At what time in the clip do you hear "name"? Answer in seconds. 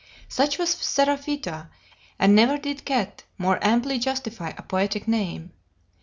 5.07-5.51